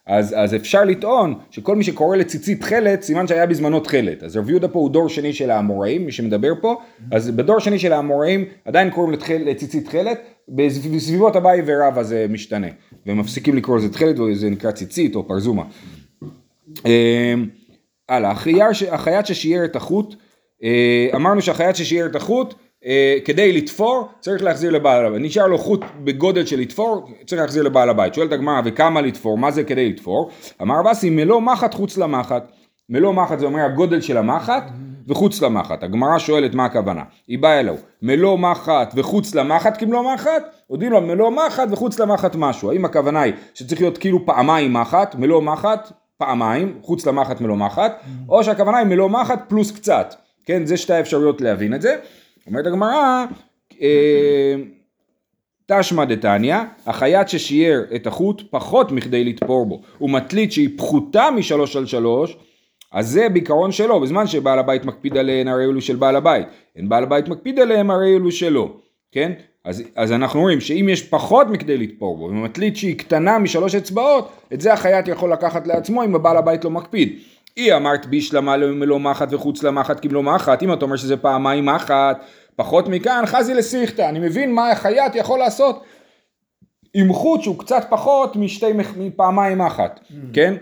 אז, 0.08 0.34
אז 0.38 0.54
אפשר 0.54 0.84
לטעון 0.84 1.34
שכל 1.50 1.76
מי 1.76 1.84
שקורא 1.84 2.16
לציצית 2.16 2.60
תכלת, 2.60 3.02
סימן 3.02 3.26
שהיה 3.26 3.46
בזמנו 3.46 3.80
תכלת. 3.80 4.22
אז 4.22 4.36
רב 4.36 4.50
יהודה 4.50 4.68
פה 4.68 4.78
הוא 4.78 4.90
דור 4.90 5.08
שני 5.08 5.32
של 5.32 5.50
האמוראים, 5.50 6.06
מי 6.06 6.12
שמדבר 6.12 6.52
פה, 6.60 6.80
אז 7.12 7.30
בדור 7.30 7.58
שני 7.58 7.78
של 7.78 7.92
האמוראים 7.92 8.44
עדיין 8.64 8.90
קוראים 8.90 9.12
לתחל, 9.12 9.42
לציצית 9.44 9.84
תכלת, 9.84 10.20
בסביבות 10.48 11.36
אביי 11.36 11.62
ורבא 11.66 12.02
זה 12.02 12.26
משתנה, 12.28 12.66
ומפסיקים 13.06 13.56
לקרוא 13.56 13.76
לזה 13.76 13.92
תכלת 13.92 14.18
וזה 14.18 14.50
נקרא 14.50 14.70
ציצית 14.70 15.14
או 15.14 15.28
פרזומה. 15.28 15.62
אמ, 16.86 17.48
הלאה, 18.08 18.30
החייט 18.90 19.26
ששיער 19.26 19.64
את 19.64 19.76
החוט, 19.76 20.14
אה, 20.62 21.08
אמרנו 21.14 21.42
שהחייט 21.42 21.76
ששיער 21.76 22.06
את 22.06 22.16
החוט 22.16 22.54
כדי 23.24 23.52
לתפור 23.52 24.08
צריך 24.20 24.42
להחזיר 24.42 24.70
לבעל 24.70 25.06
הבית, 25.06 25.22
נשאר 25.22 25.46
לו 25.46 25.58
חוט 25.58 25.84
בגודל 26.04 26.46
של 26.46 26.60
לתפור, 26.60 27.08
צריך 27.26 27.40
להחזיר 27.40 27.62
לבעל 27.62 27.90
הבית, 27.90 28.14
שואלת 28.14 28.32
הגמרא 28.32 28.60
וכמה 28.64 29.00
לתפור, 29.00 29.38
מה 29.38 29.50
זה 29.50 29.64
כדי 29.64 29.88
לתפור? 29.88 30.30
אמר 30.62 30.74
רבסי 30.80 31.10
מלוא 31.10 31.40
מחט 31.40 31.74
חוץ 31.74 31.96
למחט, 31.96 32.52
מלוא 32.88 33.12
מחט 33.12 33.38
זה 33.38 33.46
אומר 33.46 33.60
הגודל 33.60 34.00
של 34.00 34.16
המחט 34.16 34.70
וחוץ 35.08 35.42
למחט, 35.42 35.82
הגמרא 35.82 36.18
שואלת 36.18 36.54
מה 36.54 36.64
הכוונה, 36.64 37.02
היא 37.28 37.38
באה 37.38 37.60
אלו, 37.60 37.74
מלוא 38.02 38.38
מחט 38.38 38.92
וחוץ 38.96 39.34
למחט 39.34 39.80
כמלוא 39.80 40.14
מחט, 40.14 40.42
יודעים 40.70 40.92
לו 40.92 41.00
מלוא 41.00 41.30
מחט 41.30 41.68
וחוץ 41.70 41.98
למחט 41.98 42.34
משהו, 42.34 42.70
האם 42.70 42.84
הכוונה 42.84 43.20
היא 43.20 43.32
שצריך 43.54 43.80
להיות 43.80 43.98
כאילו 43.98 44.26
פעמיים 44.26 44.72
מחט, 44.72 45.14
מלוא 45.14 45.42
מחט 45.42 45.92
פעמיים, 46.18 46.78
חוץ 46.82 47.06
למחט 47.06 47.40
מלוא 47.40 47.56
מחט, 47.56 47.92
או 48.28 48.44
שהכוונה 48.44 48.78
היא 48.78 48.86
מלוא 48.86 49.08
מחט 49.08 49.40
פלוס 49.48 49.70
קצת, 49.70 50.14
כן, 50.44 50.66
זה 50.66 50.76
שתי 50.76 50.92
האפשרויות 50.92 51.40
להבין 51.40 51.74
את 51.74 51.82
זה. 51.82 51.96
אומרת 52.48 52.66
הגמרא, 52.66 53.24
אה, 53.82 54.54
תשמע 55.66 56.04
דתניא, 56.04 56.56
החייט 56.86 57.28
ששיער 57.28 57.82
את 57.94 58.06
החוט 58.06 58.42
פחות 58.50 58.92
מכדי 58.92 59.24
לתפור 59.24 59.66
בו, 59.66 59.82
ומטלית 60.00 60.52
שהיא 60.52 60.78
פחותה 60.78 61.28
משלוש 61.36 61.76
על 61.76 61.86
שלוש, 61.86 62.36
אז 62.92 63.08
זה 63.08 63.28
בעיקרון 63.28 63.72
שלו, 63.72 64.00
בזמן 64.00 64.26
שבעל 64.26 64.58
הבית 64.58 64.84
מקפיד 64.84 65.16
עליהן 65.16 65.48
הרי 65.48 65.64
אלו 65.64 65.80
של 65.80 65.96
בעל 65.96 66.16
הבית, 66.16 66.46
אין 66.76 66.88
בעל 66.88 67.02
הבית 67.02 67.28
מקפיד 67.28 67.58
עליהם 67.58 67.90
הרי 67.90 68.16
אלו 68.16 68.32
שלו, 68.32 68.76
כן? 69.12 69.32
אז, 69.64 69.82
אז 69.96 70.12
אנחנו 70.12 70.40
רואים 70.40 70.60
שאם 70.60 70.86
יש 70.90 71.02
פחות 71.02 71.46
מכדי 71.46 71.78
לתפור 71.78 72.16
בו, 72.16 72.24
ומטלית 72.24 72.76
שהיא 72.76 72.98
קטנה 72.98 73.38
משלוש 73.38 73.74
אצבעות, 73.74 74.28
את 74.52 74.60
זה 74.60 74.72
החייט 74.72 75.08
יכול 75.08 75.32
לקחת 75.32 75.66
לעצמו 75.66 76.04
אם 76.04 76.14
הבעל 76.14 76.36
הבית 76.36 76.64
לא 76.64 76.70
מקפיד. 76.70 77.18
היא 77.56 77.74
אמרת 77.74 78.06
בישלמה 78.06 78.56
מלוא 78.56 78.98
מחט 78.98 79.32
וחוץ 79.32 79.62
למחט 79.62 80.02
כמלוא 80.02 80.22
מחט, 80.22 80.62
אם 80.62 80.72
אתה 80.72 80.84
אומר 80.84 80.96
שזה 80.96 81.16
פעמיים 81.16 81.66
מחט, 81.66 82.24
פחות 82.56 82.88
מכאן, 82.88 83.22
חזי 83.26 83.54
לסיכתא, 83.54 84.08
אני 84.08 84.18
מבין 84.18 84.54
מה 84.54 84.70
החייט 84.70 85.14
יכול 85.14 85.38
לעשות 85.38 85.82
עם 86.94 87.12
חוט 87.12 87.42
שהוא 87.42 87.58
קצת 87.58 87.86
פחות 87.90 88.36
משתי, 88.36 88.66
מפעמיים 88.96 89.58
מחט, 89.58 90.00
כן? 90.32 90.54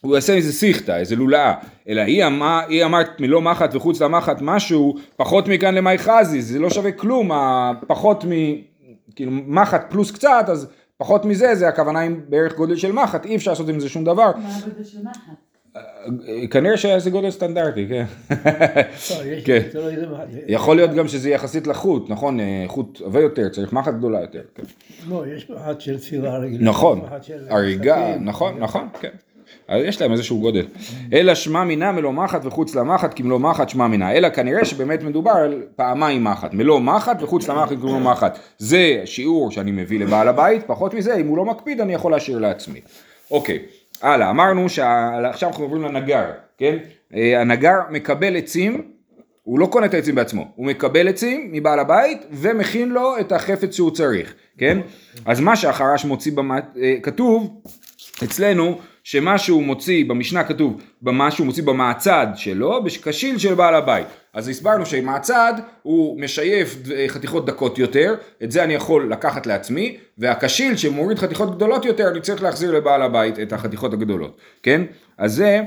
הוא 0.00 0.14
יעשה 0.14 0.32
איזה 0.32 0.52
סיכתא, 0.52 0.96
איזה 0.96 1.16
לולאה, 1.16 1.54
אלא 1.88 2.00
היא, 2.00 2.26
אמר, 2.26 2.60
היא 2.68 2.84
אמרת 2.84 3.20
מלוא 3.20 3.40
מחט 3.40 3.74
וחוץ 3.74 4.02
למחט 4.02 4.38
משהו, 4.40 4.94
פחות 5.16 5.48
מכאן 5.48 5.74
למאי 5.74 5.98
חזי, 5.98 6.42
זה 6.42 6.58
לא 6.58 6.70
שווה 6.70 6.92
כלום, 6.92 7.30
פחות 7.86 8.24
מ... 8.24 8.30
כאילו 9.16 9.32
מחט 9.32 9.90
פלוס 9.90 10.10
קצת, 10.10 10.44
אז 10.48 10.68
פחות 10.96 11.24
מזה, 11.24 11.54
זה 11.54 11.68
הכוונה 11.68 12.00
עם 12.00 12.20
בערך 12.28 12.56
גודל 12.56 12.76
של 12.76 12.92
מחט, 12.92 13.24
אי 13.24 13.36
אפשר 13.36 13.50
לעשות 13.50 13.68
עם 13.68 13.80
זה 13.80 13.88
שום 13.88 14.04
דבר. 14.04 14.32
מה 14.36 14.56
הגודל 14.56 14.84
של 14.84 14.98
מחט? 15.02 15.47
כנראה 16.50 16.76
שזה 16.76 17.10
גודל 17.10 17.30
סטנדרטי, 17.30 17.86
כן. 17.88 18.04
כן. 19.44 19.62
יכול 20.46 20.76
להיות 20.76 20.90
גם 20.90 21.08
שזה 21.08 21.30
יחסית 21.30 21.66
לחוט, 21.66 22.10
נכון? 22.10 22.40
אה, 22.40 22.64
חוט 22.66 23.00
עבה 23.04 23.20
יותר, 23.20 23.48
צריך 23.48 23.72
מחט 23.72 23.94
גדולה 23.94 24.20
יותר. 24.20 24.42
כן. 24.54 24.62
לא, 25.08 25.24
יש 25.36 25.50
מחט 25.50 25.80
של 25.80 25.98
תפילה 25.98 26.38
רגילה. 26.38 26.64
נכון, 26.64 27.00
הריגה, 27.50 28.16
נכון, 28.20 28.58
נכון, 28.58 28.88
כן. 29.00 29.08
אז 29.68 29.82
יש 29.84 30.00
להם 30.00 30.12
איזשהו 30.12 30.40
גודל. 30.40 30.66
אלא 31.12 31.34
שמע 31.34 31.64
מינה 31.64 31.92
מלוא 31.92 32.12
מחט 32.12 32.44
וחוץ 32.44 32.74
למחט 32.74 33.12
כמלוא 33.16 33.38
מחט 33.38 33.68
שמע 33.68 33.86
מינה. 33.86 34.12
אלא 34.12 34.28
כנראה 34.28 34.64
שבאמת 34.64 35.02
מדובר 35.02 35.30
על 35.30 35.62
פעמיים 35.76 36.24
מחט. 36.24 36.52
מלוא 36.52 36.80
מחט 36.80 37.22
וחוץ 37.22 37.48
למחט 37.48 37.76
כמלוא 37.76 38.00
מחט. 38.00 38.38
זה 38.58 39.02
שיעור 39.04 39.50
שאני 39.50 39.70
מביא 39.70 40.00
לבעל 40.00 40.28
הבית, 40.28 40.62
פחות 40.66 40.94
מזה, 40.94 41.14
אם 41.14 41.26
הוא 41.26 41.36
לא 41.36 41.44
מקפיד 41.44 41.80
אני 41.80 41.94
יכול 41.94 42.12
להשאיר 42.12 42.38
לעצמי. 42.38 42.80
אוקיי. 43.30 43.58
הלאה, 44.02 44.30
אמרנו 44.30 44.68
שעכשיו 44.68 45.48
אנחנו 45.48 45.64
עוברים 45.64 45.82
לנגר, 45.82 46.24
כן? 46.58 46.76
אה, 47.14 47.40
הנגר 47.40 47.78
מקבל 47.90 48.36
עצים, 48.36 48.82
הוא 49.42 49.58
לא 49.58 49.66
קונה 49.66 49.86
את 49.86 49.94
העצים 49.94 50.14
בעצמו, 50.14 50.52
הוא 50.54 50.66
מקבל 50.66 51.08
עצים 51.08 51.48
מבעל 51.52 51.78
הבית 51.78 52.26
ומכין 52.30 52.88
לו 52.88 53.20
את 53.20 53.32
החפץ 53.32 53.74
שהוא 53.74 53.90
צריך, 53.90 54.34
כן? 54.58 54.78
אז 55.26 55.40
מה 55.40 55.56
שהחרש 55.56 56.04
מוציא, 56.04 56.32
במה, 56.32 56.58
אה, 56.82 56.96
כתוב 57.02 57.60
אצלנו 58.24 58.78
שמה 59.10 59.38
שהוא 59.38 59.62
מוציא, 59.62 60.04
במשנה 60.04 60.44
כתוב, 60.44 60.82
במה 61.02 61.30
שהוא 61.30 61.46
מוציא 61.46 61.62
במעצד 61.62 62.26
שלו, 62.34 62.84
בקשיל 62.84 63.38
של 63.38 63.54
בעל 63.54 63.74
הבית. 63.74 64.06
אז 64.34 64.48
הסברנו 64.48 64.86
שמעצד 64.86 65.54
הוא 65.82 66.20
משייף 66.20 66.76
חתיכות 67.08 67.46
דקות 67.46 67.78
יותר, 67.78 68.14
את 68.42 68.52
זה 68.52 68.64
אני 68.64 68.74
יכול 68.74 69.12
לקחת 69.12 69.46
לעצמי, 69.46 69.96
והקשיל 70.18 70.76
שמוריד 70.76 71.18
חתיכות 71.18 71.56
גדולות 71.56 71.84
יותר, 71.84 72.08
אני 72.08 72.20
צריך 72.20 72.42
להחזיר 72.42 72.72
לבעל 72.72 73.02
הבית 73.02 73.38
את 73.38 73.52
החתיכות 73.52 73.92
הגדולות, 73.92 74.40
כן? 74.62 74.82
אז 75.18 75.34
זה, 75.34 75.60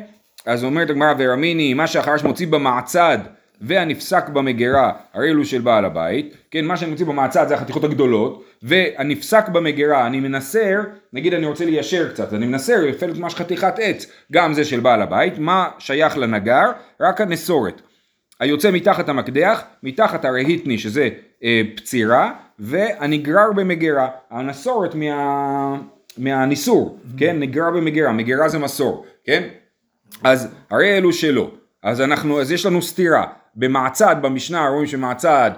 אז 0.46 0.64
אומרת 0.64 0.90
הגמרא 0.90 1.14
ורמיני, 1.18 1.74
מה 1.74 1.88
שהחרש 1.88 2.24
מוציא 2.24 2.48
במעצד 2.48 3.18
והנפסק 3.62 4.30
במגירה, 4.30 4.92
הרי 5.14 5.30
אלו 5.30 5.46
של 5.46 5.62
בעל 5.62 5.86
הבית, 5.86 6.36
כן, 6.52 6.66
מה 6.66 6.78
שאני 6.78 6.92
מוציא 6.92 7.06
במעצד 7.06 7.48
זה 7.48 7.56
החתיכות 7.56 7.84
הגדולות, 7.84 8.44
והנפסק 8.64 9.50
במגירה, 9.50 10.08
אני 10.08 10.20
מנסר, 10.20 10.80
נגיד 11.14 11.34
אני 11.34 11.46
רוצה 11.46 11.66
ליישר 11.66 12.10
קצת, 12.10 12.34
אני 12.34 12.46
מנסר 12.46 12.86
לפעמים 12.86 13.16
ממש 13.22 13.36
חתיכת 13.36 13.74
עץ, 13.82 14.12
גם 14.32 14.54
זה 14.54 14.66
של 14.66 14.80
בעל 14.80 15.02
הבית, 15.02 15.34
מה 15.38 15.70
שייך 15.80 16.18
לנגר? 16.18 16.72
רק 17.02 17.22
הנסורת. 17.22 17.82
היוצא 18.40 18.72
מתחת 18.72 19.10
המקדח, 19.10 19.64
מתחת 19.84 20.26
הרהיטני 20.26 20.78
שזה 20.78 21.10
אה, 21.44 21.62
פצירה, 21.76 22.32
והנגרר 22.60 23.52
במגירה, 23.56 24.08
הנסורת 24.32 24.96
מה, 24.96 25.78
מהניסור. 26.18 27.00
כן, 27.18 27.40
נגרר 27.40 27.72
במגירה, 27.72 28.12
מגירה 28.12 28.50
זה 28.50 28.60
מסור, 28.60 29.06
כן, 29.24 29.44
אז 30.24 30.56
הרי 30.70 30.98
אלו 30.98 31.14
שלא, 31.14 31.52
אז 31.84 32.02
אנחנו, 32.02 32.42
אז 32.42 32.52
יש 32.52 32.66
לנו 32.66 32.82
סתירה, 32.82 33.26
במעצד 33.56 34.16
במשנה 34.22 34.68
רואים 34.68 34.88
שמעצד 34.88 35.52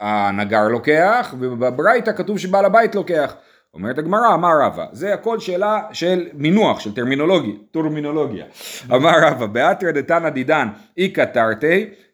הנגר 0.00 0.68
לוקח, 0.68 1.34
ובברייתא 1.38 2.12
כתוב 2.12 2.38
שבעל 2.38 2.64
הבית 2.64 2.94
לוקח. 2.94 3.34
אומרת 3.74 3.98
הגמרא, 3.98 4.34
אמר 4.34 4.60
רבא, 4.62 4.86
זה 4.92 5.14
הכל 5.14 5.40
שאלה 5.40 5.80
של 5.92 6.28
מינוח, 6.34 6.80
של 6.80 6.94
טרמינולוגיה, 6.94 7.54
טורמינולוגיה. 7.70 8.44
אמר 8.90 9.18
רבא, 9.22 9.46
באתרא 9.46 9.90
דתנא 9.90 10.28
דידן 10.28 10.68
איכא 10.98 11.24
תרתי 11.24 11.66
אה, 11.66 12.05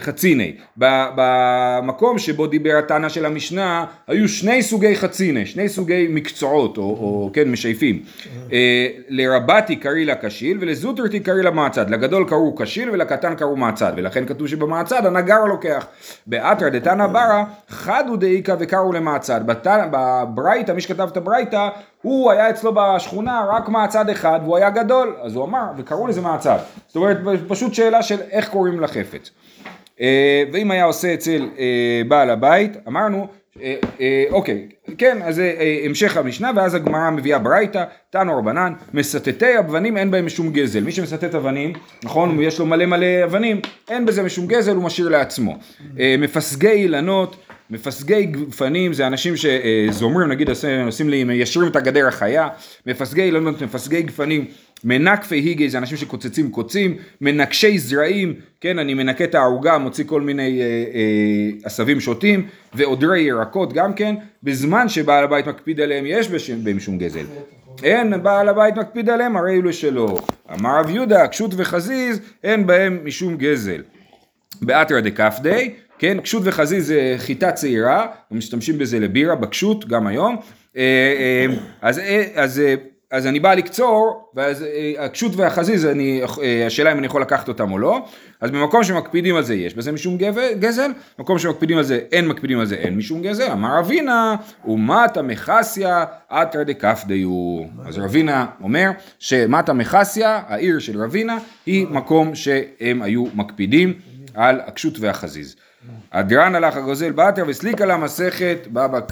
חציני. 0.00 0.56
במקום 0.76 2.18
שבו 2.18 2.46
דיבר 2.46 2.76
התנא 2.78 3.08
של 3.08 3.26
המשנה, 3.26 3.84
היו 4.06 4.28
שני 4.28 4.62
סוגי 4.62 4.96
חציני, 4.96 5.46
שני 5.46 5.68
סוגי 5.68 6.06
מקצועות, 6.10 6.76
או, 6.76 6.82
או 6.82 7.30
כן, 7.32 7.50
משייפים. 7.50 8.02
אה, 8.52 8.88
לרבתי 9.08 9.76
קראי 9.76 10.04
לה 10.04 10.14
קשיל, 10.14 10.58
ולזוטרתי 10.60 11.20
קראי 11.20 11.42
לה 11.42 11.50
מעצד. 11.50 11.90
לגדול 11.90 12.28
קראו 12.28 12.54
קשיל 12.54 12.90
ולקטן 12.90 13.34
קראו 13.34 13.56
מעצד, 13.56 13.92
ולכן 13.96 14.26
כתוב 14.26 14.48
שבמעצד 14.48 15.06
הנגר 15.06 15.44
לוקח. 15.44 15.86
באתרא 16.26 16.68
דתנא 16.68 17.06
ברא, 17.06 17.44
חדו 17.68 18.16
דאיכא 18.16 18.54
וקראו 18.58 18.92
למעצד. 18.92 19.40
בברייתא, 19.90 20.72
מי 20.72 20.80
שכתב 20.80 21.08
את 21.12 21.16
הברייתא, 21.16 21.68
הוא 22.04 22.30
היה 22.30 22.50
אצלו 22.50 22.72
בשכונה 22.74 23.46
רק 23.50 23.68
מהצד 23.68 24.08
אחד 24.08 24.40
והוא 24.42 24.56
היה 24.56 24.70
גדול, 24.70 25.16
אז 25.22 25.34
הוא 25.34 25.44
אמר, 25.44 25.64
וקראו 25.76 26.06
לזה 26.06 26.20
מהצד. 26.20 26.58
זאת 26.86 26.96
אומרת, 26.96 27.16
פשוט 27.48 27.74
שאלה 27.74 28.02
של 28.02 28.20
איך 28.30 28.48
קוראים 28.48 28.80
לחפץ. 28.80 29.30
אה, 30.00 30.42
ואם 30.52 30.70
היה 30.70 30.84
עושה 30.84 31.14
אצל 31.14 31.48
אה, 31.58 32.02
בעל 32.08 32.30
הבית, 32.30 32.76
אמרנו, 32.88 33.26
אה, 33.62 34.24
אוקיי, 34.30 34.68
כן, 34.98 35.18
אז 35.22 35.34
זה 35.34 35.54
המשך 35.84 36.16
המשנה, 36.16 36.50
ואז 36.56 36.74
הגמרא 36.74 37.10
מביאה 37.10 37.38
ברייתא, 37.38 37.84
תנו 38.10 38.38
רבנן, 38.38 38.72
מסטטי 38.94 39.58
אבנים 39.58 39.96
אין 39.96 40.10
בהם 40.10 40.26
משום 40.26 40.52
גזל. 40.52 40.80
מי 40.80 40.92
שמסטט 40.92 41.34
אבנים, 41.34 41.72
נכון, 42.04 42.42
יש 42.42 42.58
לו 42.58 42.66
מלא 42.66 42.86
מלא 42.86 43.24
אבנים, 43.24 43.60
אין 43.90 44.06
בזה 44.06 44.22
משום 44.22 44.46
גזל, 44.46 44.74
הוא 44.74 44.84
משאיר 44.84 45.08
לעצמו. 45.08 45.58
מפסגי 46.18 46.68
אילנות, 46.68 47.36
מפסגי 47.70 48.24
גפנים 48.24 48.92
זה 48.92 49.06
אנשים 49.06 49.34
שזומרים, 49.36 50.28
נגיד 50.28 50.48
עושים 50.86 51.08
לי, 51.08 51.24
מיישרים 51.24 51.68
את 51.68 51.76
הגדר 51.76 52.08
החיה, 52.08 52.48
מפסגי 52.86 53.22
אילנות, 53.22 53.62
מפסגי 53.62 54.02
גפנים, 54.02 54.44
מנקפי 54.84 55.34
היגי 55.36 55.68
זה 55.70 55.78
אנשים 55.78 55.96
שקוצצים 55.96 56.50
קוצים, 56.50 56.96
מנקשי 57.20 57.78
זרעים, 57.78 58.34
כן, 58.60 58.78
אני 58.78 58.94
מנקה 58.94 59.24
את 59.24 59.34
הערוגה, 59.34 59.78
מוציא 59.78 60.04
כל 60.06 60.20
מיני 60.20 60.60
אה, 60.60 60.66
אה, 60.66 61.50
עשבים 61.64 62.00
שוטים, 62.00 62.46
ועודרי 62.74 63.20
ירקות 63.20 63.72
גם 63.72 63.94
כן, 63.94 64.14
בזמן 64.42 64.88
שבעל 64.88 65.24
הבית 65.24 65.48
מקפיד 65.48 65.80
עליהם 65.80 66.04
יש 66.06 66.30
בהם 66.64 66.80
שום 66.80 66.98
גזל. 66.98 67.24
אין 67.82 68.22
בעל 68.22 68.48
הבית 68.48 68.76
מקפיד 68.76 69.10
עליהם, 69.10 69.36
הרי 69.36 69.56
אלו 69.56 69.72
שלא. 69.72 70.18
אמר 70.52 70.78
רב 70.80 70.90
יהודה, 70.90 71.26
קשות 71.26 71.50
וחזיז, 71.56 72.20
אין 72.44 72.66
בהם 72.66 73.00
משום 73.04 73.36
גזל. 73.36 73.82
באתרא 74.62 75.00
דקפדי, 75.00 75.70
כן, 75.98 76.20
קשות 76.20 76.42
וחזיז 76.44 76.86
זה 76.86 77.14
חיטה 77.18 77.52
צעירה, 77.52 78.06
משתמשים 78.30 78.78
בזה 78.78 79.00
לבירה, 79.00 79.34
בקשות, 79.34 79.88
גם 79.88 80.06
היום. 80.06 80.36
אה, 80.76 80.82
אה, 81.18 81.54
אז, 81.82 81.98
אה, 81.98 82.26
אז, 82.34 82.62
אז 83.14 83.26
אני 83.26 83.40
בא 83.40 83.54
לקצור, 83.54 84.30
ואז 84.34 84.64
הקשות 84.98 85.36
והחזיז, 85.36 85.86
אני, 85.86 86.22
השאלה 86.66 86.92
אם 86.92 86.98
אני 86.98 87.06
יכול 87.06 87.22
לקחת 87.22 87.48
אותם 87.48 87.72
או 87.72 87.78
לא, 87.78 88.04
אז 88.40 88.50
במקום 88.50 88.84
שמקפידים 88.84 89.36
על 89.36 89.42
זה 89.42 89.54
יש 89.54 89.74
בזה 89.74 89.92
משום 89.92 90.18
גזל, 90.58 90.90
במקום 91.18 91.38
שמקפידים 91.38 91.78
על 91.78 91.84
זה 91.84 92.00
אין 92.12 92.28
מקפידים 92.28 92.60
על 92.60 92.66
זה 92.66 92.74
אין 92.74 92.96
משום 92.96 93.22
גזל, 93.22 93.50
אמר 93.52 93.78
רבינה, 93.78 94.36
אומת 94.64 95.16
המכסיה 95.16 96.04
אתרא 96.32 96.62
דקפדיו. 96.62 97.60
אז 97.86 97.98
רבינה 97.98 98.46
אומר 98.62 98.90
שמט 99.18 99.68
המכסיה, 99.68 100.40
העיר 100.46 100.78
של 100.78 101.02
רבינה, 101.02 101.38
היא 101.66 101.86
מקום 101.90 102.34
שהם 102.34 103.02
היו 103.02 103.24
מקפידים 103.34 103.92
על 104.34 104.60
הקשות 104.66 104.98
והחזיז. 105.00 105.56
הדרן 106.12 106.54
הלך 106.54 106.76
הגוזל 106.76 107.12
בתר 107.12 107.44
וסליקה 107.46 107.86
לה 107.86 107.96
מסכת 107.96 108.58
בבא 108.66 109.00